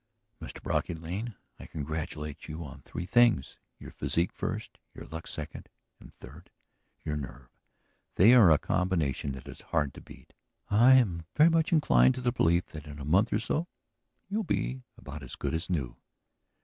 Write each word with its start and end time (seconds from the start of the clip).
"Mr. 0.41 0.63
Brocky 0.63 0.95
Lane, 0.95 1.35
I 1.59 1.67
congratulate 1.67 2.47
you 2.47 2.63
on 2.65 2.81
three 2.81 3.05
things, 3.05 3.59
your 3.77 3.91
physique 3.91 4.31
first, 4.33 4.79
your 4.95 5.05
luck 5.05 5.27
second, 5.27 5.69
and 5.99 6.11
third, 6.15 6.49
your 7.05 7.15
nerve. 7.15 7.49
They 8.15 8.33
are 8.33 8.49
a 8.49 8.57
combination 8.57 9.33
that 9.33 9.47
is 9.47 9.61
hard 9.61 9.93
to 9.93 10.01
beat. 10.01 10.33
I 10.71 10.93
am 10.93 11.27
very 11.35 11.51
much 11.51 11.71
inclined 11.71 12.15
to 12.15 12.21
the 12.21 12.31
belief 12.31 12.65
that 12.69 12.87
in 12.87 12.97
a 12.97 13.05
month 13.05 13.31
or 13.31 13.39
so 13.39 13.67
you'll 14.27 14.41
be 14.41 14.81
about 14.97 15.21
as 15.21 15.35
good 15.35 15.53
as 15.53 15.69
new." 15.69 15.95